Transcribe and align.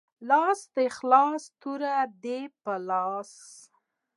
لاس 0.29 0.59
دی 0.75 0.87
خلاص 0.97 1.43
توره 1.61 1.95
دی 2.23 2.41
په 2.63 2.73
لاس 2.87 3.31